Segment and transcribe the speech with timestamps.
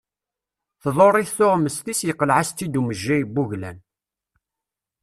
[0.83, 3.77] Tḍurr-it tuɣmest-is, yeqleɛ-as-tt-id umejjay n wuglan.